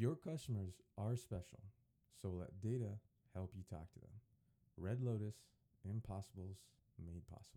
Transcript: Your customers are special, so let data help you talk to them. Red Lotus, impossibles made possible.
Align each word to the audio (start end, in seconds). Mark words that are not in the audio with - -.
Your 0.00 0.16
customers 0.16 0.80
are 0.96 1.14
special, 1.14 1.60
so 2.22 2.30
let 2.30 2.62
data 2.62 2.96
help 3.34 3.50
you 3.54 3.62
talk 3.68 3.92
to 3.92 4.00
them. 4.00 4.08
Red 4.78 5.02
Lotus, 5.02 5.34
impossibles 5.84 6.56
made 7.04 7.28
possible. 7.28 7.49